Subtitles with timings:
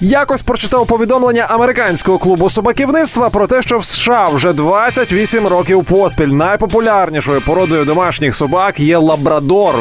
[0.00, 6.26] Якось прочитав повідомлення американського клубу собаківництва про те, що в США вже 28 років поспіль
[6.26, 9.74] найпопулярнішою породою домашніх собак є лабрадор.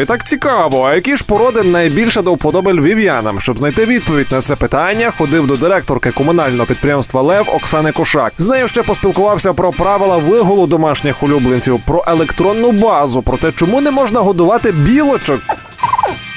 [0.00, 3.40] І так цікаво, а які ж породи найбільше до вподоби львів'янам?
[3.40, 8.32] Щоб знайти відповідь на це питання, ходив до директорки комунального підприємства Лев Оксани Кошак.
[8.38, 13.80] З нею ще поспілкувався про правила вигулу домашніх улюбленців, про електронну базу, про те, чому
[13.80, 15.40] не можна годувати білочок.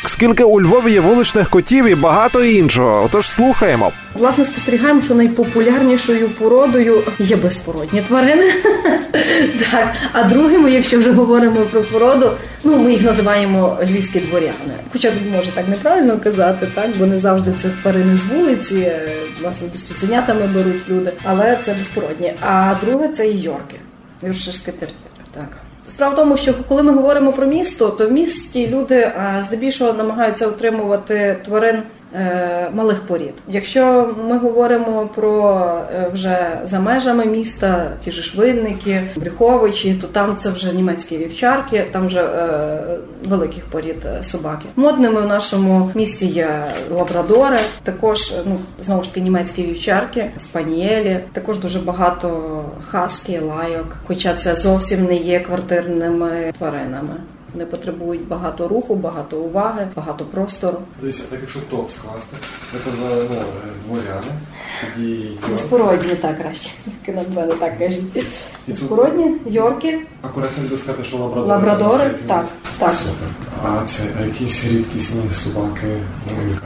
[0.08, 3.04] Скільки у Львові є вуличних котів і багато іншого.
[3.06, 3.92] Отож слухаємо.
[4.14, 8.54] Власне, спостерігаємо, що найпопулярнішою породою є безпородні тварини.
[9.72, 9.94] так.
[10.12, 12.32] А другими, якщо вже говоримо про породу,
[12.64, 14.76] ну ми їх називаємо львівські дворяни.
[14.94, 19.10] Хоча тут може так неправильно казати, так бо не завжди це тварини з вулиці, е,
[19.42, 22.34] власне, цуценятами беруть люди, але це безпородні.
[22.42, 23.76] А друге це і йорки,
[24.22, 24.98] юрширське тер'єр.
[25.34, 25.67] Так.
[25.88, 29.94] Справа в тому, що коли ми говоримо про місто, то в місті люди е, здебільшого
[29.94, 31.84] намагаються утримувати тварин
[32.74, 33.34] малих порід.
[33.50, 35.62] Якщо ми говоримо про
[35.96, 41.86] е, вже за межами міста, ті ж винники, Брюховичі, то там це вже німецькі вівчарки,
[41.92, 44.66] там вже е, великих порід е, собаки.
[44.76, 51.60] Модними в нашому місті є лабрадори, також ну знову ж таки німецькі вівчарки, спанієлі, також
[51.60, 57.14] дуже багато хаскі, лайок, хоча це зовсім не є квартирними тваринами.
[57.58, 60.78] Вони потребують багато руху, багато уваги, багато простору.
[61.02, 62.38] Дивіться, так якщо топ скласти,
[62.72, 63.36] це казали ну,
[63.88, 64.32] дворяни,
[64.96, 65.50] тоді йорк.
[65.52, 66.70] Безпородні, так краще.
[67.08, 68.04] Як на мене так кажуть.
[68.16, 68.26] І тут
[68.68, 71.48] Безпородні, йорки, акуратно буде сказати, що лабрадори.
[71.48, 72.46] лабрадори, так,
[72.80, 72.96] так.
[73.64, 75.88] А це якісь рідкісні собаки.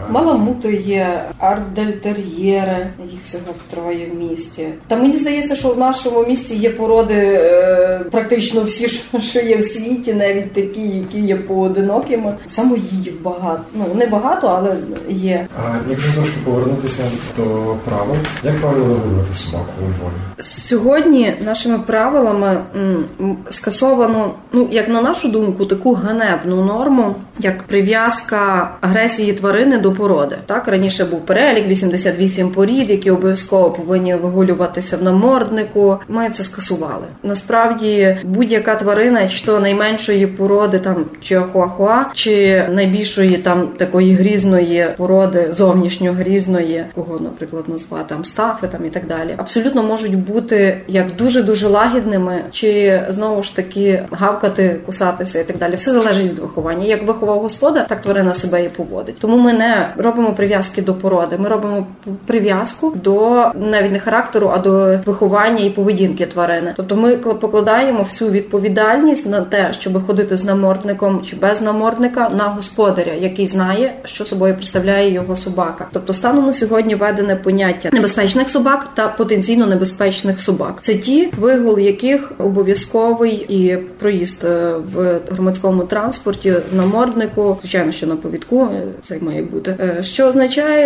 [0.10, 4.68] Маламути є, ардельтер'єри, їх всього троє в місті.
[4.88, 8.88] Та мені здається, що в нашому місті є породи е, практично всі,
[9.22, 12.34] що є в світі, навіть такі, які є поодинокими.
[12.48, 13.62] Самоїдів багато.
[13.76, 14.76] Ну не багато, але
[15.10, 15.48] є.
[15.58, 17.04] А якщо трошки повернутися
[17.38, 17.44] до
[17.86, 20.14] правил, як правильно вигулювати собаку у Львові?
[20.40, 27.64] Сьогодні нашими правилами м, м, скасовано, ну як на нашу думку, таку ганебну норму, як
[27.64, 30.36] прив'язка агресії тварини до породи.
[30.46, 35.98] Так раніше був перелік 88 порід, які обов'язково повинні вигулюватися в наморднику.
[36.08, 37.06] Ми це скасували.
[37.24, 44.86] Насправді, будь-яка тварина, чи то найменшої породи, там чи ахуахуа, чи найбільшої там такої грізної
[44.98, 50.78] породи, зовнішньо грізної, кого, наприклад, назвати там стафи там і так далі, абсолютно можуть бути
[50.88, 55.76] як дуже дуже лагідними, чи знову ж таки гавкати, кусатися і так далі.
[55.76, 56.86] Все залежить від виховання.
[56.86, 59.20] Як виховав господар, так тварина себе і поводить.
[59.20, 61.38] Тому ми не робимо прив'язки до породи.
[61.38, 61.88] Ми робимо
[62.26, 66.74] прив'язку до навіть не характеру, а до виховання і поведінки тварини.
[66.78, 72.30] Тобто ми кла- покладаємо всю відповідальність на те, щоб ходити з намордником чи без намордника
[72.30, 75.88] на господаря, який знає, що собою представляє його собака.
[75.92, 80.78] Тобто станом на сьогодні введене поняття небезпечних собак та потенційно небезпечних собак.
[80.82, 88.16] Це ті вигул, яких обов'язковий і проїзд е, в громадському транспорті наморднику, звичайно, що на
[88.16, 89.76] повідку е, це має бути.
[89.80, 90.82] Е, Що означає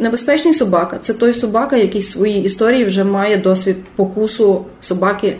[0.00, 0.98] небезпечний собака?
[1.02, 5.36] Це той собака, який в своїй історії вже має досвід покусу собаки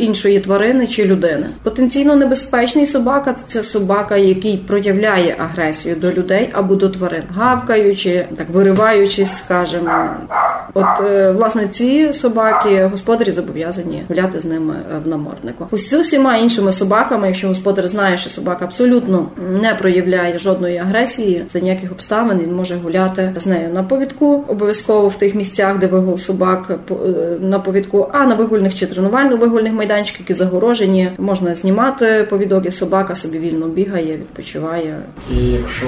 [0.00, 1.46] іншої тварини чи людини.
[1.62, 8.46] Потенційно небезпечний собака це собака, який проявляє агресію до людей або до тварин, гавкаючи, так
[8.50, 9.90] вириваючись, скажімо.
[10.74, 15.66] От е, власне ці собаки господарі зобов'язані гуляти з ними е, в наморднику.
[15.72, 19.28] З усіма іншими собаками, якщо господар знає, що собака абсолютно
[19.62, 25.08] не проявляє жодної агресії, за ніяких обставин він може гуляти з нею на повідку, обов'язково
[25.08, 26.94] в тих місцях, де вигул собак е,
[27.40, 28.86] на повідку, а на вигульних чи
[29.66, 34.98] тренувально-вигульних майданчиках, які загорожені, можна знімати повідок, і собака собі вільно бігає, відпочиває.
[35.32, 35.86] І якщо,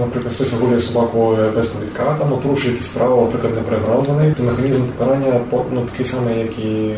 [0.00, 4.34] наприклад, хтось вигулює собаку без повідка, там порушує якісь правила, наприклад, не прибрав за нею,
[4.36, 6.90] то механізм покарання по- ну, такий самий, як і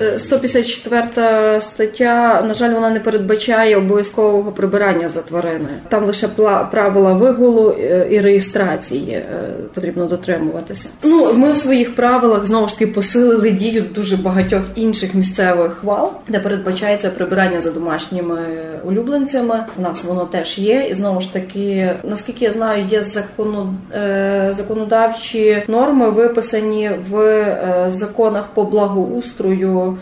[0.00, 5.74] Е, 154 стаття, на жаль, вона не передбачає обов'язкового прибирання за твариною.
[5.88, 6.28] Там лише
[6.70, 10.88] правила вигулу е, і реєстрації е, потрібно дотримуватися.
[11.04, 16.12] Ну, ми в своїх правилах знову ж таки посилили дію дуже багатьох інших місцевих хвал,
[16.28, 18.38] де передбачається прибирання за домашніми
[18.84, 19.64] улюбленцями.
[19.78, 24.54] У нас воно теж є, і знову ж таки, наскільки я знаю, є закону, е,
[24.56, 29.98] законодавчі норми виписані в е, законах по благоустрою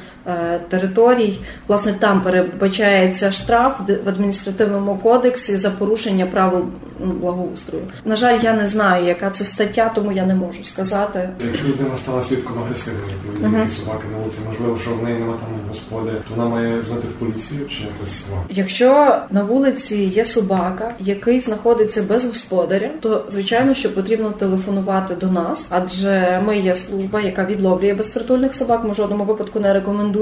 [0.68, 1.38] територій.
[1.68, 6.64] Власне, там передбачається штраф в адміністративному кодексі за порушення правил
[6.98, 7.84] благоустрою.
[8.04, 11.28] На жаль, я не знаю, яка це стаття, тому я не можу сказати.
[11.46, 15.48] Якщо людина стала свідком агресивної поведінки собаки на вулиці, можливо, що в неї нема там
[15.68, 18.24] господи, то вона має звати в поліцію чи якось?
[18.48, 25.26] Якщо на вулиці є собака, який знаходиться без господаря, то звичайно, що потрібно телефонувати до
[25.26, 28.84] нас, адже ми є служба, яка відловлює безпритульних собак.
[28.84, 30.19] Ми в жодному випадку не рекомендуємо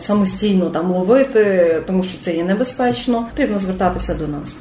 [0.00, 3.26] самостійно там ловити, тому що це є небезпечно.
[3.30, 4.56] Потрібно звертатися до нас.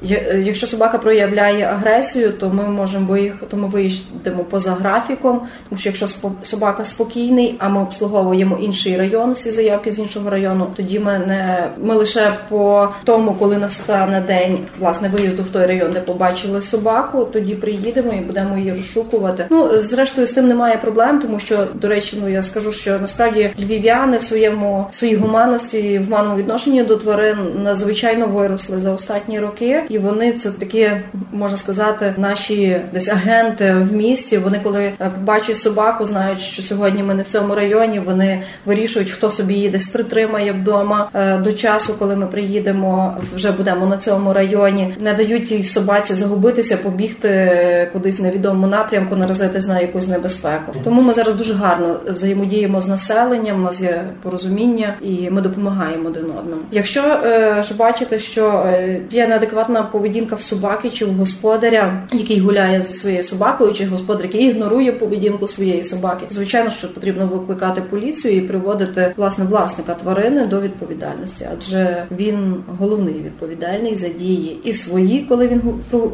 [0.45, 6.07] Якщо собака проявляє агресію, то ми можемо виїхати, ми виїдемо поза графіком, тому що якщо
[6.41, 11.69] собака спокійний, а ми обслуговуємо інший район, всі заявки з іншого району, тоді ми не
[11.77, 17.27] ми лише по тому, коли настане день власне виїзду в той район, де побачили собаку,
[17.33, 19.45] тоді приїдемо і будемо її розшукувати.
[19.49, 23.49] Ну зрештою, з тим немає проблем, тому що до речі, ну я скажу, що насправді
[23.59, 29.39] львів'яни в своєму в своїй гуманності в гуманному відношенні до тварин надзвичайно виросли за останні
[29.39, 30.91] роки, і вони це такі
[31.31, 34.37] можна сказати, наші десь агенти в місті.
[34.37, 37.99] Вони коли е, побачать собаку, знають, що сьогодні ми не в цьому районі.
[37.99, 43.51] Вони вирішують, хто собі її десь притримає вдома Е, до часу, коли ми приїдемо, вже
[43.51, 44.95] будемо на цьому районі.
[44.99, 50.73] Не дають цій собаці загубитися, побігти е, кудись в невідомому напрямку, наразитись на якусь небезпеку.
[50.83, 53.59] Тому ми зараз дуже гарно взаємодіємо з населенням.
[53.61, 54.52] У нас є порозуміння,
[55.01, 56.61] і ми допомагаємо один одному.
[56.71, 62.39] Якщо е, ж бачите, що е, є неадекватна поведінка в собаки чи в господаря, який
[62.39, 67.81] гуляє зі своєю собакою, чи господар, який ігнорує поведінку своєї собаки, звичайно, що потрібно викликати
[67.81, 74.73] поліцію і приводити власне власника тварини до відповідальності, адже він головний відповідальний за дії і
[74.73, 75.61] свої, коли він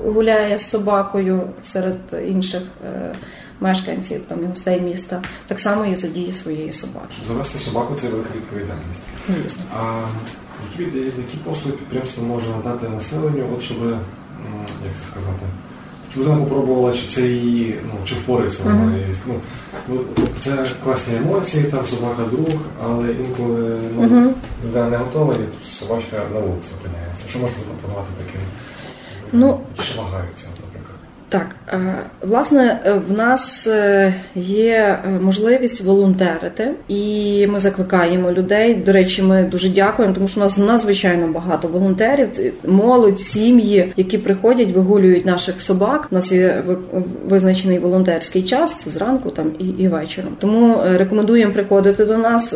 [0.05, 1.97] гуляє з собакою серед
[2.27, 2.61] інших.
[2.85, 3.13] е,
[3.61, 7.13] Мешканців там і гостей міста так само і за дії своєї собаки.
[7.27, 8.99] Завести собаку це велика відповідальність.
[9.29, 9.63] Звісно.
[9.79, 10.01] А
[10.79, 13.77] які, які послуги підприємство може надати населенню, от щоб,
[14.85, 15.45] як це сказати,
[16.13, 18.97] чи людина попробувала, чи це її, ну, чи впорається вона.
[19.11, 19.17] Із-
[19.87, 19.99] Ну,
[20.43, 24.33] це класні емоції, там собака друг, але інколи ну, Мгм.
[24.65, 27.29] людина не готова, і собачка на вулиці опиняється.
[27.29, 28.41] Що можна запропонувати таким?
[29.31, 30.45] Ну, ще вагаються.
[31.29, 31.77] Так, е,
[32.21, 38.75] власне, е, в нас е, є можливість волонтерити, і ми закликаємо людей.
[38.75, 42.27] До речі, ми дуже дякуємо, тому що у нас надзвичайно багато волонтерів,
[42.67, 46.07] молодь, сім'ї, які приходять, вигулюють наших собак.
[46.11, 46.77] У нас є ви-
[47.27, 50.31] визначений волонтерський час, це зранку там і, і вечором.
[50.39, 52.55] Тому рекомендуємо приходити до нас,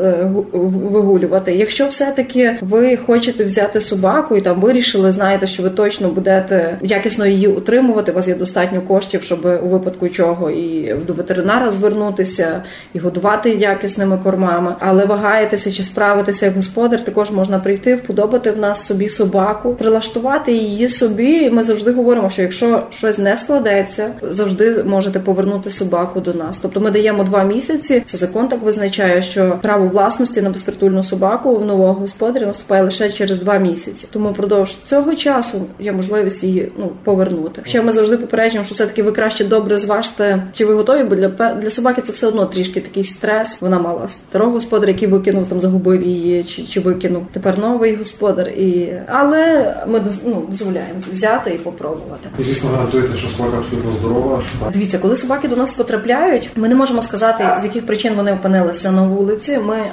[0.53, 1.55] вигулювати.
[1.55, 7.25] Якщо все-таки ви хочете взяти собаку і там вирішили, знаєте, що ви точно будете якісно
[7.25, 12.63] її утримувати, у вас є достатньо коштів, щоб у випадку чого і до ветеринара звернутися,
[12.93, 18.59] і годувати якісними кормами, але вагаєтеся чи справитися як господар, також можна прийти, вподобати в
[18.59, 21.49] нас собі собаку, прилаштувати її собі.
[21.49, 26.57] Ми завжди говоримо, що якщо щось не складеться, завжди можете повернути собаку до нас.
[26.57, 28.03] Тобто ми даємо два місяці.
[28.05, 33.09] Це закон так визначає, що право власності на безпритульну собаку в нового господаря наступає лише
[33.09, 34.07] через два місяці.
[34.11, 37.61] Тому впродовж цього часу є можливість її ну повернути.
[37.65, 41.15] Ще ми завжди попереджуємо, що все таки ви краще добре зважте, чи ви готові, бо
[41.15, 43.61] для для собаки це все одно трішки такий стрес.
[43.61, 47.23] Вона мала старого господаря, який викинув там, загубив її, чи, чи викинув.
[47.31, 48.47] Тепер новий господар.
[48.49, 52.29] І але ми ну, дозволяємо взяти і попробувати.
[52.39, 54.71] І, звісно, гарантуєте, що собака абсолютно здорова, що.
[54.73, 58.91] Дивіться, коли собаки до нас потрапляють, ми не можемо сказати, з яких причин вони опинилися
[58.91, 59.57] на вулиці.
[59.57, 59.91] Ми е,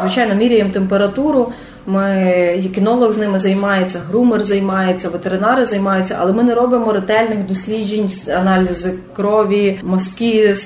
[0.00, 1.52] звичайно міряємо температуру.
[1.86, 8.10] Ми кінолог з ними займається, грумер займається, ветеринари займаються, але ми не робимо ретельних досліджень,
[8.36, 10.56] аналізи крові, мазки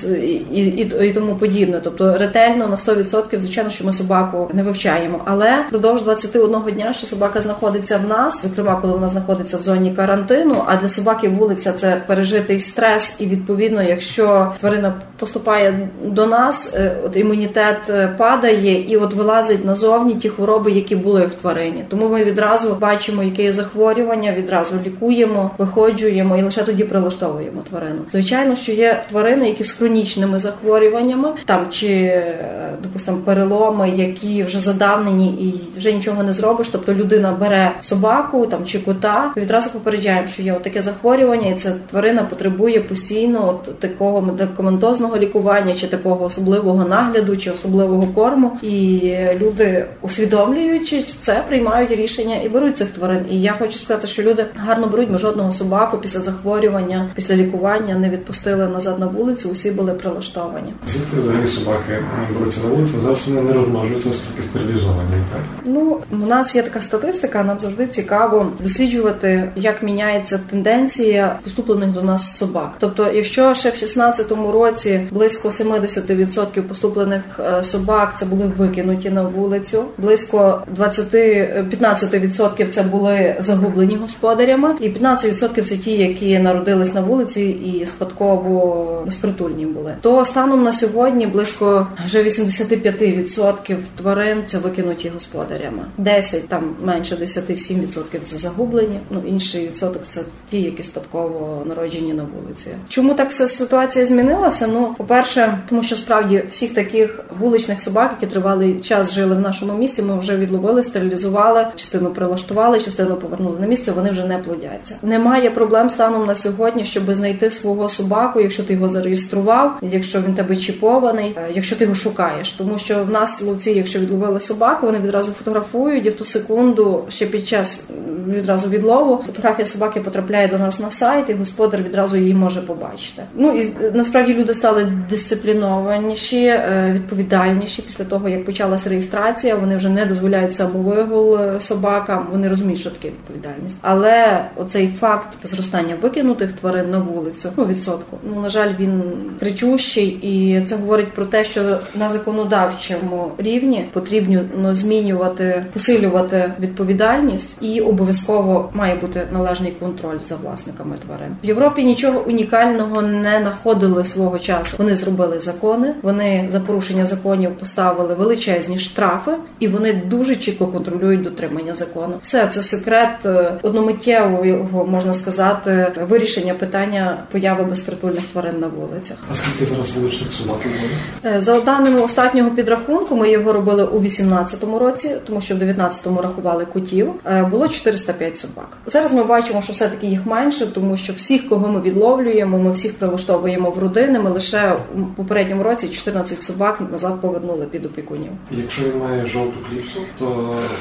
[0.51, 1.81] і, і, і тому подібне.
[1.83, 5.21] Тобто ретельно на 100% звичайно, що ми собаку не вивчаємо.
[5.25, 9.91] Але впродовж 21 дня, що собака знаходиться в нас, зокрема, коли вона знаходиться в зоні
[9.91, 16.73] карантину, а для собаки вулиця це пережитий стрес, і відповідно, якщо тварина поступає до нас,
[16.75, 21.83] е, от імунітет е, падає і от вилазить назовні ті хвороби, які були в тварині.
[21.89, 27.99] Тому ми відразу бачимо, яке є захворювання, відразу лікуємо, виходжуємо і лише тоді прилаштовуємо тварину.
[28.11, 32.37] Звичайно, що є тварини, які з хронічними захворюваннями, там чи е,
[32.83, 36.69] допустимо переломи, які вже задавнені і вже нічого не зробиш.
[36.71, 41.75] Тобто людина бере собаку там чи кота, відразу попереджаємо, що є таке захворювання, і ця
[41.89, 48.57] тварина потребує постійно от такого медикаментозного лікування, чи такого особливого нагляду, чи особливого корму.
[48.61, 53.25] І люди усвідомлюючи більшість це приймають рішення і беруть цих тварин.
[53.31, 55.09] І я хочу сказати, що люди гарно беруть.
[55.09, 59.49] Ми жодного собаку після захворювання, після лікування не відпустили назад на вулицю.
[59.49, 60.73] Усі були прилаштовані.
[60.87, 62.03] Звідки взагалі собаки
[62.39, 62.93] беруться на вулиці?
[63.01, 65.41] Зараз вони не розмножуються, оскільки стерилізовані, так?
[65.65, 67.43] Ну у нас є така статистика.
[67.43, 72.75] Нам завжди цікаво досліджувати, як міняється тенденція поступлених до нас собак.
[72.79, 79.23] Тобто, якщо ще в 16-му році близько 70% поступлених е, собак це були викинуті на
[79.23, 87.01] вулицю, близько 20 15% це були загублені господарями, і 15% це ті, які народились на
[87.01, 89.95] вулиці і спадково безпритульні були.
[90.01, 95.85] То станом на сьогодні близько вже 85% тварин це викинуті господарями.
[95.97, 98.99] 10, там менше 10, 7% це загублені.
[99.09, 102.69] Ну інший відсоток це ті, які спадково народжені на вулиці.
[102.89, 104.67] Чому так вся ситуація змінилася?
[104.67, 109.39] Ну, по перше, тому що справді всіх таких вуличних собак, які тривалий час жили в
[109.39, 113.91] нашому місті, ми вже відловили, стерилізували, частину прилаштували, частину повернули на місце.
[113.91, 114.95] Вони вже не плодяться.
[115.03, 120.33] Немає проблем станом на сьогодні, щоб знайти свого собаку, якщо ти його зареєстрував, якщо він
[120.33, 124.85] тебе чіпований, е, якщо ти його шукаєш, тому що в нас ловці, якщо відловили собаку,
[124.85, 127.83] вони відразу фотографують і в ту секунду ще під час
[128.27, 133.23] відразу відлову фотографія собаки потрапляє до нас на сайт, і господар відразу її може побачити.
[133.35, 139.55] Ну і е, насправді люди стали дисциплінованіші, е, відповідальніші після того, як почалася реєстрація.
[139.55, 142.27] Вони вже не дозволяють самовигул е, собакам.
[142.31, 143.75] Вони розуміють, що таке відповідальність.
[143.81, 149.01] Але оцей факт зростання викинутих тварин на вулицю, ну відсотку, ну на жаль, він
[149.39, 157.57] кричущий, і це говорить про те, що на законодавчому рівні потрібно ну, змінювати, посилювати відповідальність,
[157.61, 161.35] і обов'язково має бути належний контроль за власниками тварин.
[161.43, 164.75] В Європі нічого унікального не знаходили свого часу.
[164.77, 165.93] Вони зробили закони.
[166.01, 172.13] Вони за порушення законів поставили величезні штрафи, і вони дуже чітко контролюють дотримання закону.
[172.21, 179.17] Все це секрет е, одномиттєвого можна сказати вирішення питання появи безпритульних тварин на вулицях.
[179.31, 181.35] А скільки зараз вуличних собак Львові?
[181.35, 186.21] Е, За даними останнього підрахунку, ми його робили у 18-му році, тому що в 19-му
[186.21, 187.11] рахували котів.
[187.25, 188.77] е, Було 405 собак.
[188.85, 192.71] Зараз ми бачимо, що все таки їх менше, тому що всіх, кого ми відловлюємо, ми
[192.71, 194.19] всіх прилаштовуємо в родини.
[194.19, 198.31] Ми лише у попередньому році 14 собак назад повернули під опікунів.
[198.51, 200.38] Якщо він має жовту кліпсу, то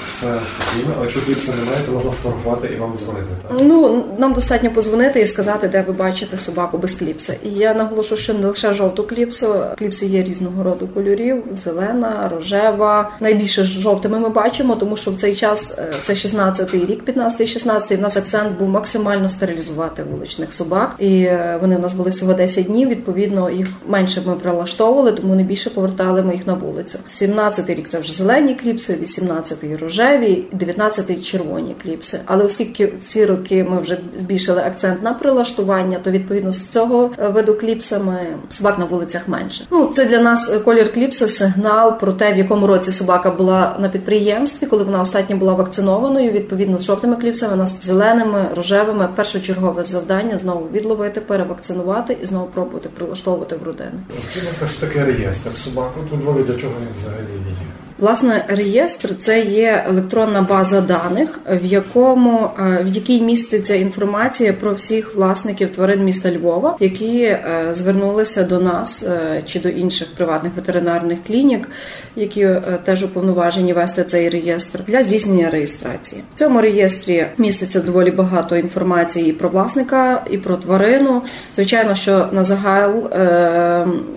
[0.09, 3.27] все спокійно, а якщо кліпси немає, то можна фотографувати і вам дзвонити.
[3.49, 3.59] Так?
[3.62, 7.35] Ну нам достатньо позвонити і сказати, де ви бачите собаку без кліпса.
[7.45, 9.55] І я наголошу, що не лише жовту кліпсу.
[9.79, 13.11] Кліпси є різного роду кольорів: зелена, рожева.
[13.21, 18.00] Найбільше жовтими ми бачимо, тому що в цей час е, це 16-й рік, 15-16, в
[18.00, 20.95] нас акцент був максимально стерилізувати вуличних собак.
[20.99, 22.88] І е, вони в нас були всього 10 днів.
[22.88, 26.99] Відповідно, їх менше ми прилаштовували, тому не більше повертали ми їх на вулицю.
[27.09, 28.97] 17-й рік це вже зелені кліпси,
[29.49, 32.21] 18-й рожеві, 19-й червоні кліпси.
[32.25, 37.28] Але оскільки ці роки ми вже збільшили акцент на прилаштування, то відповідно з цього е,
[37.28, 39.64] виду кліпсами собак на вулицях менше.
[39.71, 43.76] Ну це для нас е, колір кліпса сигнал про те, в якому році собака була
[43.81, 46.33] на підприємстві, коли вона останньо була вакцинованою.
[46.33, 49.09] Відповідно з жовтими кліпсами, у нас зеленими, рожевими.
[49.17, 53.62] Першочергове завдання знову відловити, перевакцинувати і знову пробувати прилаштовувати в
[54.35, 55.90] будь ласка, що таке реєстр собак?
[56.00, 57.88] От у для чого він взагалі є?
[57.99, 64.75] Власне, реєстр це є електронна база даних, в якому е, в якій міститься інформація про
[64.75, 70.52] всіх власників тварин міста Львова, які е, звернулися до нас е, чи до інших приватних
[70.57, 71.69] ветеринарних клінік,
[72.17, 72.49] які
[72.85, 76.23] теж уповноважені вести цей реєстр для здійснення реєстрації.
[76.35, 81.23] В цьому реєстрі міститься доволі багато інформації і про власника, і про тварину.
[81.55, 83.11] Звичайно, що на загал,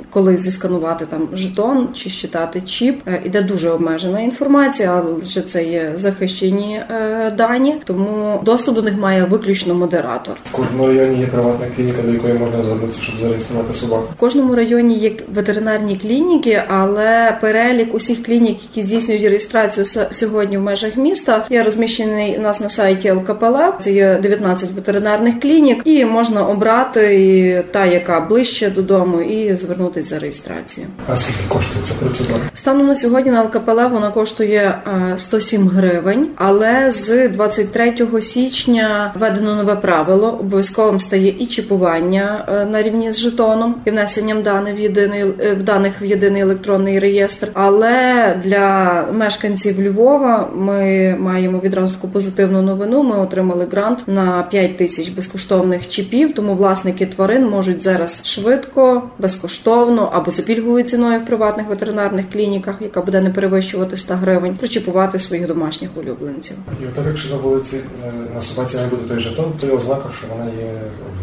[0.10, 6.82] коли зісканувати там жетон чи щитати чіп, іде дуже обмежена інформація, але це є захищені
[6.90, 10.36] е, дані, тому доступ до них має виключно модератор.
[10.52, 14.04] В кожному районі є приватна клініка, до якої можна звернутися, щоб зареєструвати собаку.
[14.18, 20.62] В кожному районі є ветеринарні клініки, але перелік усіх клінік, які здійснюють реєстрацію сьогодні в
[20.62, 23.56] межах міста, є розміщений у нас на сайті ЛКПЛ.
[23.80, 30.10] Це є 19 ветеринарних клінік, і можна обрати і та, яка ближче додому, і звернутися
[30.10, 30.92] за реєстрацією.
[31.08, 32.40] А скільки коштує ця процедура?
[32.54, 34.80] Станом на сьогодні на ЛКПЛ вона коштує
[35.14, 40.38] е, 107 гривень, але з 23 січня введено нове правило.
[40.40, 45.54] Обов'язковим стає і чіпування е, на рівні з жетоном і внесенням даних в єдиний е,
[45.54, 47.48] в даних в єдиний електронний реєстр.
[47.54, 53.04] Але для мешканців Львова ми маємо відразу таку позитивну новину.
[53.04, 56.34] Ми отримали грант на 5 тисяч безкоштовних чіпів.
[56.34, 62.76] Тому власники тварин можуть зараз швидко, безкоштовно або за пільговою ціною в приватних ветеринарних клініках,
[62.82, 66.58] яка буде неперевершена перевищувати 100 гривень, причіпувати своїх домашніх улюбленців.
[66.84, 70.10] І отак, якщо на вулиці е, на собаці не буде той жетон, то є ознака,
[70.18, 70.72] що вона є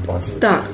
[0.04, 0.32] в базі.
[0.38, 0.64] Так,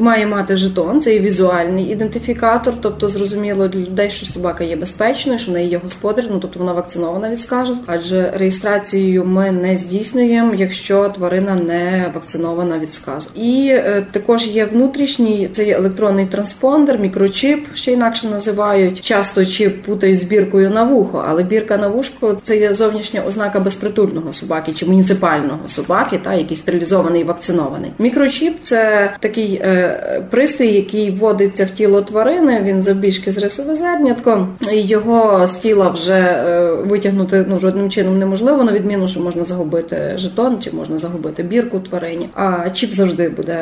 [0.00, 5.38] має мати жетон, це і візуальний ідентифікатор, тобто зрозуміло для людей, що собака є безпечною,
[5.38, 9.76] що в неї є господар, ну тобто вона вакцинована від сказу, адже реєстрацію ми не
[9.76, 13.26] здійснюємо, якщо тварина не вакцинована від сказу.
[13.34, 19.00] І е, також є внутрішній, це є електронний транспондер, мікрочип, ще інакше називають.
[19.00, 23.60] Часто чип путають з біркою на вухо, але бірка на вушко це є зовнішня ознака
[23.60, 27.90] безпритульного собаки чи муніципального собаки, та який стерилізований і вакцинований.
[27.98, 32.62] Мікрочіп це такий е, пристрій, який вводиться в тіло тварини.
[32.64, 34.48] Він завбільшки з рисове зернятко.
[34.72, 40.14] Його з тіла вже е, витягнути ну жодним чином неможливо, на відміну, що можна загубити
[40.16, 42.28] жетон чи можна загубити бірку тварині.
[42.34, 43.58] А чіп завжди буде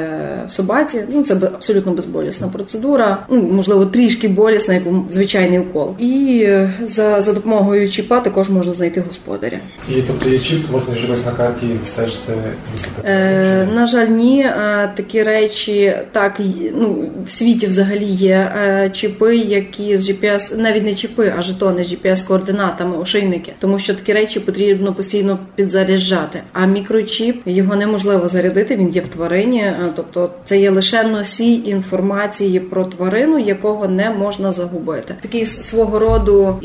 [0.49, 1.04] в собаці.
[1.14, 3.26] Ну це абсолютно безболісна процедура.
[3.30, 5.94] Ну можливо, трішки болісна, як звичайний укол.
[5.99, 9.58] І е, за, за допомогою чіпа також можна знайти господаря.
[9.88, 12.32] І тобто є чіп, можна щось на карті відстежити.
[13.04, 16.40] Е, на жаль, ні, е, такі речі так
[16.74, 21.84] ну в світі взагалі є е, чіпи, які з GPS, навіть не чіпи, а жетони
[21.84, 26.40] з GPS координатами, ошейники, тому що такі речі потрібно постійно підзаряджати.
[26.52, 28.76] А мікрочіп його неможливо зарядити.
[28.76, 34.10] Він є в тварині, е, тобто це є лише носій інформації про тварину, якого не
[34.10, 35.14] можна загубити.
[35.20, 36.58] Такий свого роду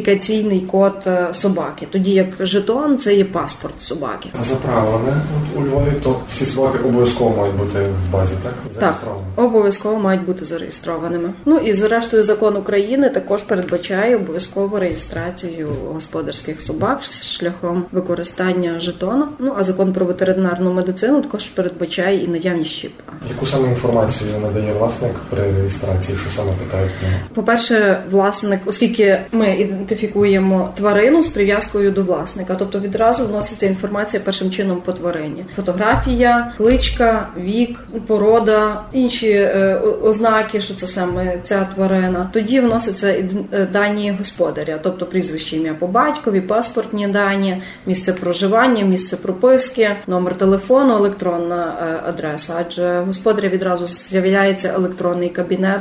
[0.00, 1.86] ідентифікаційний код е, собаки.
[1.90, 4.28] Тоді як жетон це є паспорт собаки.
[4.40, 8.54] А за правилами от у Львові, то всі собаки обов'язково мають бути в базі, так?
[8.78, 9.02] Так,
[9.36, 11.32] обов'язково мають бути зареєстрованими.
[11.44, 19.28] Ну і зрештою закон України також передбачає обов'язкову реєстрацію господарських собак шляхом використання жетона.
[19.38, 23.12] Ну а закон про ветеринарну медицину також передбачає і наявність чіпа.
[23.28, 26.90] Яку саме інформацію надає власник при реєстрації, що саме питають?
[27.34, 34.50] По-перше, власник, оскільки ми ідентифікуємо тварину з прив'язкою до власника, тобто відразу вноситься інформація першим
[34.50, 42.30] чином по тварині: фотографія, кличка, вік, порода, інші е, ознаки, що це саме ця тварина.
[42.32, 43.08] Тоді вносяться
[43.52, 50.38] е, дані господаря, тобто прізвище, ім'я по батькові, паспортні дані, місце проживання, місце прописки, номер
[50.38, 52.54] телефону, електронна е, адреса.
[52.60, 55.80] Адже господаря відразу з'являється електронний кабінет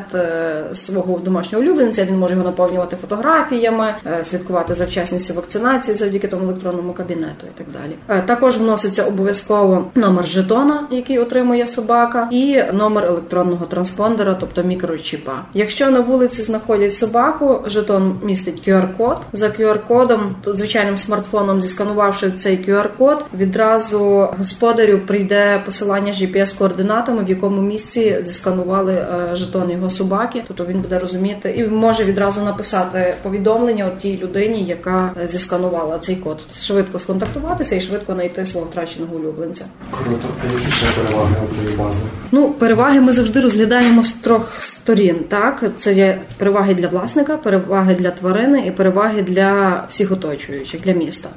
[0.73, 2.05] свого домашнього улюбленця.
[2.05, 7.67] Він може його наповнювати фотографіями, слідкувати за вчасністю вакцинації завдяки тому електронному кабінету і так
[7.81, 8.19] далі.
[8.19, 15.41] Е, Також вноситься обов'язково номер жетона, який отримує собака, і номер електронного транспондера, тобто мікрочіпа.
[15.53, 19.17] Якщо на вулиці знаходять собаку, жетон містить QR-код.
[19.33, 27.61] За QR-кодом, звичайним смартфоном, зісканувавши цей QR-код, відразу господарю прийде посилання з GPS-координатами, в якому
[27.61, 30.43] місці зісканували е, жетон його собаки.
[30.47, 36.15] Тобто він буде розуміти і може відразу написати повідомлення тій людині, яка е, зісканувала цей
[36.15, 36.41] код.
[36.61, 39.65] Швидко сконтактуватися і швидко знайти свого втраченого улюбленця.
[39.91, 40.27] Круто.
[40.43, 41.35] А які ще переваги
[41.73, 42.01] у бази?
[42.31, 45.15] Ну, переваги ми завжди розглядаємо з трьох сторін.
[45.27, 50.93] Так, це є переваги для власника, переваги для тварини і переваги для всіх оточуючих, для
[50.93, 51.29] міста.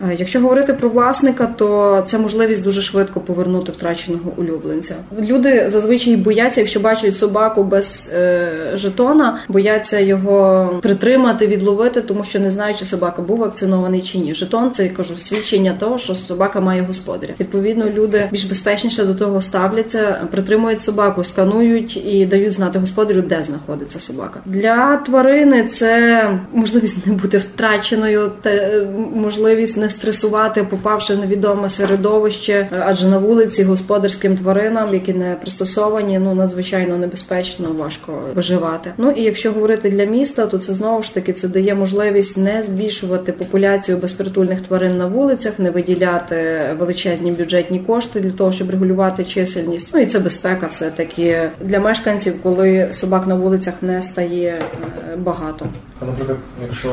[0.00, 4.94] Е, Якщо говорити про власника, то це можливість дуже швидко повернути втраченого улюбленця.
[5.20, 12.40] Люди зазвичай бояться, якщо бачать собаку без е, жетона, бояться його притримати, відловити, тому що
[12.40, 14.34] не знають, чи собака був вакцинований чи ні.
[14.34, 17.32] Жетон це я кажу свідчення того, що собака має господаря.
[17.40, 23.42] Відповідно, люди більш безпечніше до того ставляться, притримують собаку, сканують і дають знати господарю, де
[23.42, 24.40] знаходиться собака.
[24.46, 32.52] Для тварини це можливість не бути втраченою, е, можливість не стресувати, попавши в невідоме середовище,
[32.52, 38.90] е, адже на вулиці господарським тваринам, які не пристосовані, ну надзвичайно небезпечно, важко виживати.
[38.98, 42.62] Ну і якщо говорити для міста, то це знову ж таки це дає можливість не
[42.62, 46.36] збільшувати популяцію безпритульних тварин на вулицях, не виділяти
[46.78, 49.90] величезні бюджетні кошти для того, щоб регулювати чисельність.
[49.94, 54.62] Ну і це безпека, все таки для мешканців, коли собак на вулицях не стає
[55.12, 55.66] е, багато.
[56.00, 56.90] А наприклад, якщо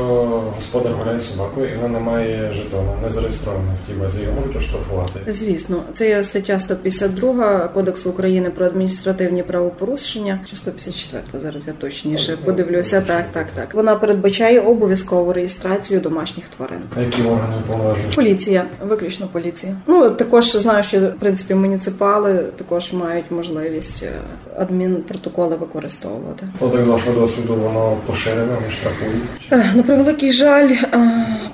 [0.56, 4.40] господар гуляє з собакою і вона не має жетона, не зареєстрована в тій базі, його
[4.40, 5.32] можуть оштрафувати.
[5.32, 12.36] Звісно, це є стаття 152 Кодексу України про адміністративні правопорушення, чи 154, зараз я точніше
[12.44, 13.00] подивлюся.
[13.00, 13.74] Так, так, так.
[13.74, 16.80] Вона передбачає обов'язкову реєстрацію домашніх тварин.
[16.96, 18.14] А які органи повноважені?
[18.14, 19.76] Поліція, виключно поліція.
[19.86, 24.12] Ну також знаю, що в принципі муніципали також мають можливість е,
[24.56, 26.48] адмінпротоколи використовувати.
[26.60, 29.22] От з вашого досвіду воно поширене, вони штрафують.
[29.52, 30.86] Е, На превеликий жаль, е,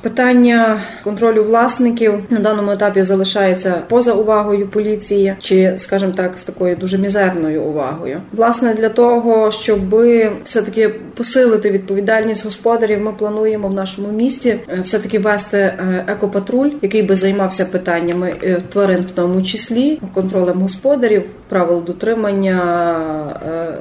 [0.01, 6.77] питання контролю власників на даному етапі залишається поза увагою поліції, чи, скажімо так, з такою
[6.77, 8.21] дуже мізерною увагою.
[8.33, 9.79] Власне, для того, щоб
[10.45, 15.73] все таки посилити відповідальність господарів, ми плануємо в нашому місті е, все таки вести
[16.07, 18.35] екопатруль, який би займався питаннями
[18.73, 22.97] тварин, в тому числі контролем господарів, правил дотримання,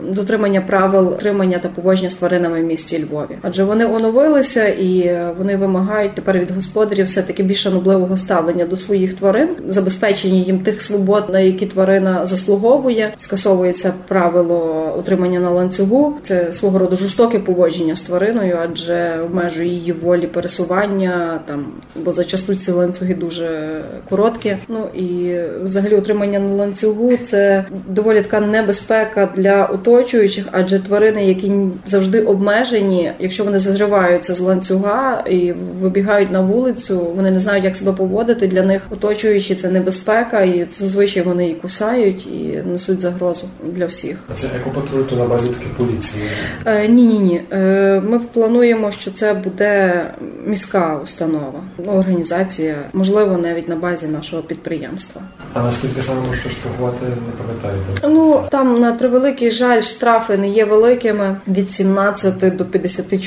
[0.01, 3.37] дотримання правил тримання та поводження з тваринами в місті Львові.
[3.47, 8.77] Адже вони оновилися і вони вимагають тепер від господарів все таки більш шанобливого ставлення до
[8.77, 13.13] своїх тварин, забезпечення їм тих свобод, на які тварина заслуговує.
[13.17, 16.13] Скасовується правило утримання на ланцюгу.
[16.21, 22.55] Це свого роду жорстоке поводження з твариною, адже обмежує її волі пересування там, бо зачасту
[22.55, 24.57] ці ланцюги дуже короткі.
[24.67, 31.51] Ну і взагалі утримання на ланцюгу це доволі така небезпека для оточуючих, адже тварини, які
[31.87, 37.75] завжди обмежені, якщо вони зриваються з ланцюга і вибігають на вулицю, вони не знають, як
[37.75, 38.47] себе поводити.
[38.47, 44.17] Для них оточуючі це небезпека, і зазвичай вони і кусають, і несуть загрозу для всіх.
[44.33, 46.23] А це екопатруль то на базі таки поліції.
[46.65, 47.41] Е, ні, ні, ні.
[47.51, 50.03] Е, ми плануємо, що це буде
[50.45, 55.21] міська установа, організація, можливо, навіть на базі нашого підприємства.
[55.53, 58.07] А наскільки саме можете штрафувати, не пам'ятаєте?
[58.07, 62.65] Ну там на превеликий жаль, штрафи не є великими від 17 до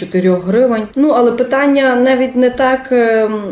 [0.00, 0.82] 54 гривень.
[0.96, 3.42] Ну але питання навіть не так ем,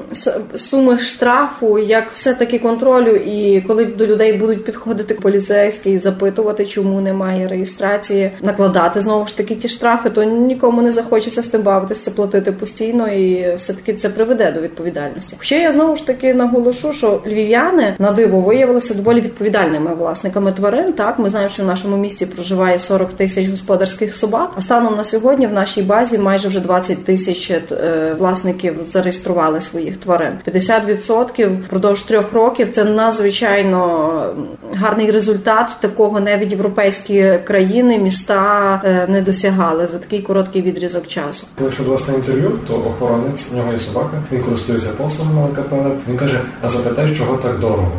[0.57, 3.11] суми штрафу, як все таки контролю.
[3.11, 9.37] І коли до людей будуть підходити поліцейські і запитувати, чому немає реєстрації, накладати знову ж
[9.37, 13.73] таки ті штрафи, то нікому не захочеться з тим бавитися, це платити постійно, і все
[13.73, 15.37] таки це приведе до відповідальності.
[15.39, 20.93] Хоча я знову ж таки наголошу, що львів'яни на диво виявилися доволі відповідальними власниками тварин.
[20.93, 24.51] Так, ми знаємо, що в нашому місті проживає 40 тисяч господарських собак.
[24.57, 29.97] А станом на сьогодні в нашій базі майже вже 20 тисяч е, власників зареєстрували своїх
[29.97, 30.33] тварин.
[30.47, 34.35] 50% впродовж трьох років це надзвичайно
[34.75, 35.77] гарний результат.
[35.81, 41.47] Такого навіть європейські країни, міста е, не досягали за такий короткий відрізок часу.
[41.69, 46.11] Йшов до вас на інтерв'ю, то охоронець, в нього є собака, він користується послугами ЛКПЛ.
[46.11, 47.93] Він каже, а запитай, чого так дорого.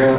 [0.00, 0.14] Я,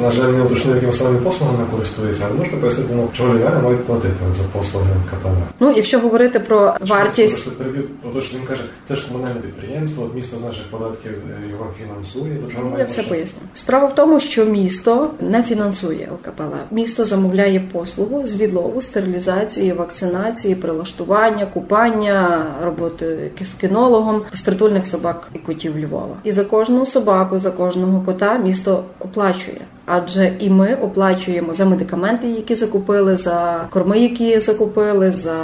[0.00, 3.84] на жаль, не уточнив, якими самими послугами користується, але можна пояснити, ну, чого львів'яни мають
[3.84, 5.28] платити за послуги ЛКПЛ.
[5.60, 7.32] Ну, якщо говорити про вартість.
[7.32, 11.50] Просто переб'ю, отож він каже, це ж комунальне підприємство, от місто з наших податків е,
[11.50, 13.40] його фінансує, то чого Ну, Я все поясню.
[13.52, 16.42] Справа в тому, що місто не фінансує ЛКПЛ.
[16.70, 25.38] Місто замовляє послугу з відлову, стерилізації, вакцинації, прилаштування, купання, роботи з кінологом безпритульних собак і
[25.38, 26.16] котів Львова.
[26.24, 29.60] І за кожну собаку, за кожного кота місто оплачує.
[29.86, 35.36] Адже і ми оплачуємо за медикаменти, які закупили, за корми, які закупили, за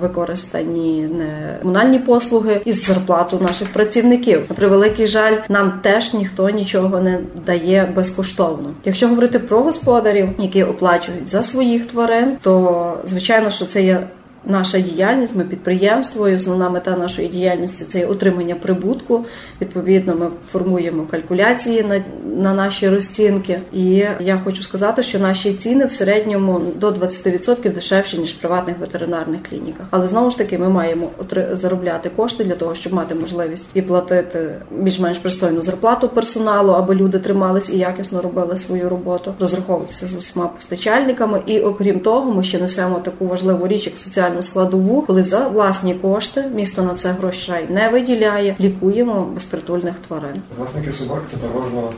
[0.00, 4.42] використані не комунальні послуги і зарплату наших працівників.
[4.48, 8.70] На превеликий жаль, нам теж ніхто нічого не дає безкоштовно.
[8.84, 14.06] Якщо говорити про господарів, які оплачують за своїх тварин, то звичайно, що це є
[14.46, 19.24] наша діяльність, ми підприємство, і основна мета нашої діяльності це отримання прибутку.
[19.60, 22.02] Відповідно, ми формуємо калькуляції на,
[22.36, 23.60] на наші розцінки.
[23.72, 28.78] І я хочу сказати, що наші ціни в середньому до 20% дешевші ніж в приватних
[28.78, 29.86] ветеринарних клініках.
[29.90, 31.08] Але знову ж таки, ми маємо
[31.50, 37.18] заробляти кошти для того, щоб мати можливість і платити більш-менш пристойну зарплату персоналу, аби люди
[37.18, 41.40] тримались і якісно робили свою роботу, розраховуватися з усіма постачальниками.
[41.46, 43.98] І окрім того, ми ще несемо таку важливу річ, як
[44.32, 50.42] соціальну складову, коли за власні кошти місто на це грошей не виділяє, лікуємо безпритульних тварин.
[50.58, 51.92] Власники собак це переважно,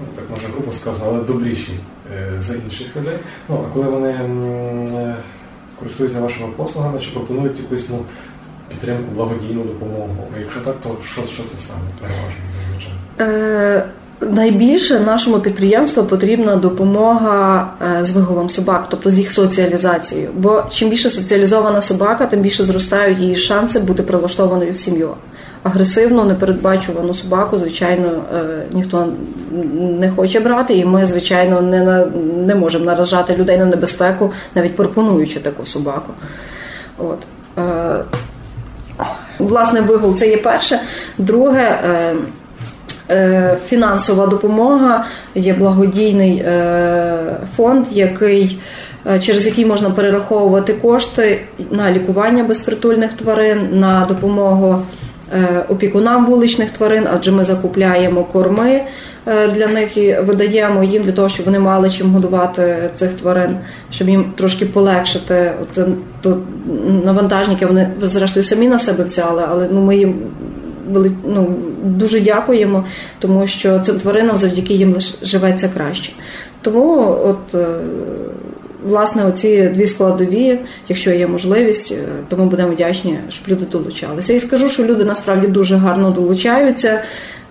[0.00, 1.72] ну, так може грубо сказати, але добріші
[2.14, 3.18] е, за інших людей.
[3.48, 5.16] Ну, а коли вони е,
[5.78, 8.04] користуються вашими послугами, чи пропонують якусь ну,
[8.68, 10.16] підтримку, благодійну допомогу?
[10.40, 12.92] Якщо так, то що, що це саме переважно зазвичай?
[14.22, 17.68] Найбільше нашому підприємству потрібна допомога
[18.00, 20.30] е, з виголом собак, тобто з їх соціалізацією.
[20.36, 25.10] Бо чим більше соціалізована собака, тим більше зростають її шанси бути прилаштованою в сім'ю.
[25.62, 29.08] Агресивну, непередбачувану собаку, звичайно, е, ніхто
[29.80, 32.06] не хоче брати, і ми, звичайно, не
[32.36, 36.12] не можемо наражати людей на небезпеку, навіть пропонуючи таку собаку.
[36.98, 37.18] От.
[37.58, 38.04] Е,
[39.38, 40.80] Власне, вигул це є перше.
[41.18, 41.78] Друге.
[43.10, 48.58] Е, фінансова допомога, є благодійний е, фонд, який
[49.06, 54.82] е, через який можна перераховувати кошти на лікування безпритульних тварин, на допомогу
[55.68, 58.80] опікунам вуличних тварин, адже ми закупляємо корми
[59.54, 63.56] для них і видаємо їм для того, щоб вони мали чим годувати цих тварин,
[63.90, 65.86] щоб їм трошки полегшити От,
[66.20, 66.38] то
[67.04, 67.66] навантажники.
[67.66, 70.14] Вони зрештою самі на себе взяли, але ну ми їм
[71.24, 72.84] ну, дуже дякуємо,
[73.18, 76.12] тому що цим тваринам завдяки їм живеться краще.
[76.62, 77.66] Тому от е,
[78.86, 84.32] власне оці дві складові, якщо є можливість, тому то ми будемо вдячні, щоб люди долучалися.
[84.32, 87.02] І скажу, що люди насправді дуже гарно долучаються.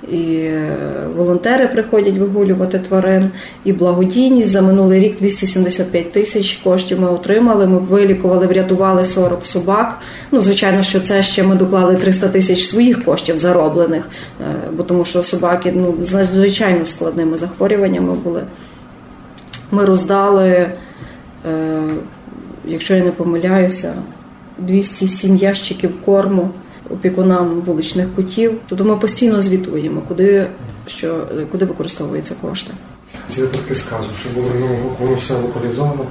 [0.08, 0.76] І е,
[1.16, 3.32] волонтери приходять вигулювати тварин,
[3.64, 7.68] і благодійність за минулий рік 275 тисяч коштів ми отримали.
[7.68, 10.00] Ми вилікували, врятували 40 собак.
[10.32, 14.10] Ну, звичайно, що це ще ми доклали 300 тисяч своїх коштів зароблених,
[14.42, 18.44] е, бо тому що собаки ну з надзвичайно складними захворюваннями були.
[19.72, 20.72] Ми роздали, е,
[22.66, 23.94] якщо я не помиляюся,
[24.58, 26.50] 207 ящиків корму
[26.90, 28.58] опікунам вуличних котів.
[28.68, 30.48] Тобто ми постійно звітуємо, куди
[30.88, 32.74] що куди використовуються кошти.
[33.30, 36.06] Ці випадки сказу, що було минулого року, все локалізовано.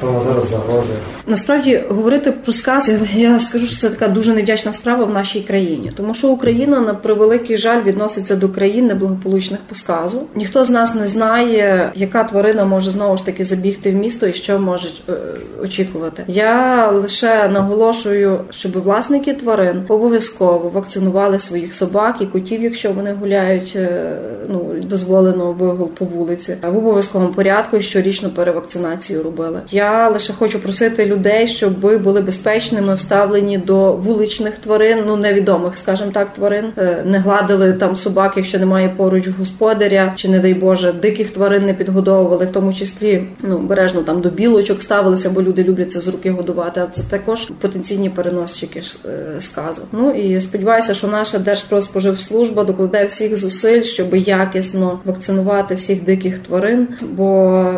[0.00, 0.94] Зараз загрози.
[1.26, 5.92] Насправді говорити про скази, я скажу, що це така дуже невдячна справа в нашій країні,
[5.96, 10.22] тому що Україна на превеликий жаль відноситься до країн неблагополучних по сказу.
[10.34, 14.32] Ніхто з нас не знає, яка тварина може знову ж таки забігти в місто і
[14.32, 15.12] що може е,
[15.62, 16.24] очікувати.
[16.26, 23.72] Я лише наголошую, щоб власники тварин обов'язково вакцинували своїх собак і котів, якщо вони гуляють
[23.76, 24.16] е,
[24.48, 29.60] ну дозволено вигул по вулиці, в обов'язковому порядку щорічно перевакцинувати вакцинацію робили.
[29.70, 35.76] Я лише хочу просити людей, щоб ви були безпечними, вставлені до вуличних тварин, ну невідомих,
[35.76, 40.54] скажімо так, тварин, е, не гладили там собак, якщо немає поруч господаря, чи не дай
[40.54, 45.42] Боже, диких тварин не підгодовували, в тому числі ну бережно там до білочок ставилися, бо
[45.42, 46.80] люди люблять це з руки годувати.
[46.80, 49.82] А це також потенційні переносчики е, сказу.
[49.92, 56.88] Ну і сподіваюся, що наша Держпродспоживслужба докладе всіх зусиль, щоб якісно вакцинувати всіх диких тварин,
[57.02, 57.26] бо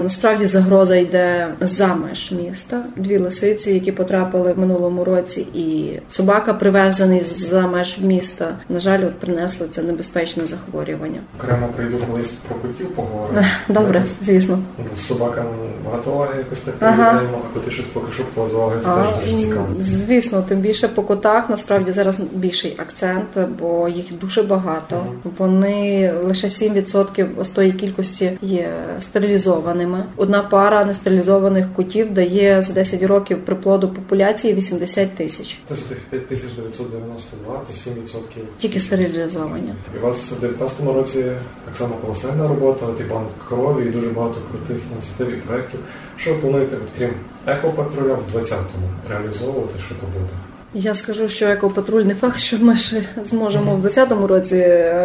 [0.03, 2.85] насправді загроза загроза йде за меж міста.
[2.97, 8.57] Дві лисиці, які потрапили в минулому році, і собака привезений за меж міста.
[8.69, 11.21] На жаль, от принесли це небезпечне захворювання.
[11.39, 13.47] Окремо прийду колись про котів поговоримо.
[13.69, 14.59] Добре, звісно.
[14.79, 15.45] Ну, собакам
[15.85, 17.23] багато уваги якось так ага.
[17.35, 19.67] а коти щось поки що це теж дуже цікаво.
[19.79, 23.29] Звісно, тим більше по котах насправді зараз більший акцент,
[23.61, 24.97] бо їх дуже багато.
[24.97, 25.35] Ага.
[25.39, 28.69] Вони лише 7% з тої кількості є
[29.01, 30.05] стерилізованими.
[30.17, 35.59] Одна пара нестерилізованих котів дає за 10 років приплоду популяції 80 тисяч.
[35.69, 35.75] Це
[36.11, 38.21] 5992, то 7%.
[38.59, 39.73] Тільки стерилізовані.
[39.97, 41.25] І у вас в 2019 році
[41.65, 45.81] так само колосальна робота, ти банк крові і дуже багато крутих ініціатив і проєктів.
[46.17, 47.11] Що ви плануєте, крім
[47.47, 50.54] екопатруля, в 20-му реалізовувати, що то буде?
[50.77, 54.57] Я скажу, що екопатруль не факт, що ми ще зможемо в 2020 році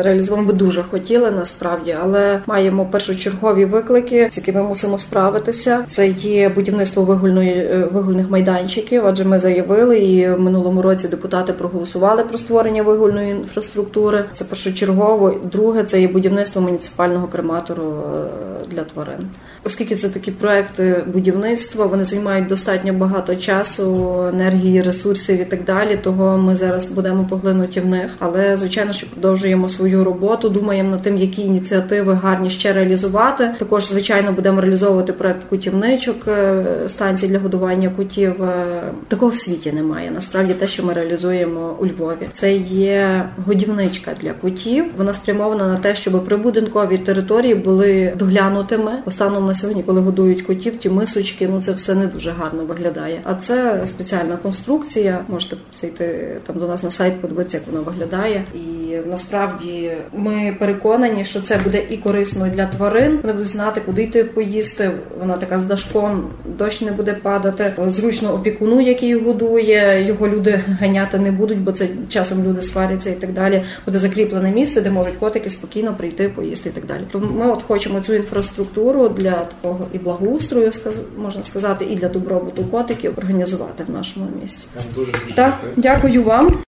[0.03, 0.47] реалізувати.
[0.47, 5.84] Ми дуже хотіли насправді, але маємо першочергові виклики, з якими мусимо справитися.
[5.88, 9.08] Це є будівництво вигульної е, вигульних майданчиків.
[9.08, 14.25] Адже ми заявили, і в минулому році депутати проголосували про створення вигульної інфраструктури.
[14.34, 15.36] Це першочергово.
[15.51, 19.29] Друге це є будівництво муніципального крематору е, для тварин.
[19.63, 25.99] Оскільки це такі проекти будівництва, вони займають достатньо багато часу, енергії, ресурсів і так далі.
[26.03, 28.11] Того ми зараз будемо поглинуті в них.
[28.19, 30.49] Але звичайно, що продовжуємо свою роботу.
[30.49, 33.51] Думаємо над тим, які ініціативи гарні ще реалізувати.
[33.59, 38.43] Також звичайно будемо реалізовувати проект кутівничок е, станції для годування кутів.
[38.43, 40.11] Е, такого в світі немає.
[40.11, 44.85] Насправді те, що ми реалізуємо у Львові, це є годівничка для кутів.
[44.97, 48.91] Вона спрямована на те, щоб прибудинкові території були доглянутими.
[49.05, 53.21] Останом на сьогодні, коли годують котів, ті мисочки, ну це все не дуже гарно виглядає.
[53.23, 55.19] А це спеціальна конструкція.
[55.27, 58.43] Можете зайти там до нас на сайт, подивитися, як воно виглядає.
[58.53, 63.19] І насправді ми переконані, що це буде і корисно для тварин.
[63.21, 64.91] Вони будуть знати, куди йти поїсти.
[65.19, 67.73] Вона така з дашком, дощ не буде падати.
[67.88, 70.05] Зручно опікуну, який годує.
[70.07, 73.63] Його люди ганяти не будуть, бо це часом люди сваряться і так далі.
[73.85, 77.01] Буде закріплене місце, де можуть котики спокійно прийти, поїсти і так далі.
[77.12, 80.71] Тому ми от хочемо цю інфраструктуру для такого і благоустрою,
[81.17, 84.67] можна сказати, і для добробуту котиків організувати в нашому місті.
[84.95, 86.60] Дуже дуже так, дякую вам.